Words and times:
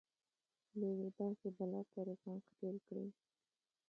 له 0.77 0.85
يوې 0.93 1.09
داسې 1.19 1.47
بلا 1.57 1.81
سره 1.93 2.11
ځان 2.21 2.37
ښکېل 2.47 2.77
کړي. 2.87 3.07